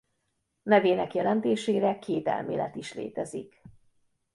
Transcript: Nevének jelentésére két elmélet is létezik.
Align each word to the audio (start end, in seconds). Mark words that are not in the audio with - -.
Nevének 0.63 1.13
jelentésére 1.13 1.99
két 1.99 2.27
elmélet 2.27 2.75
is 2.75 2.93
létezik. 2.93 3.61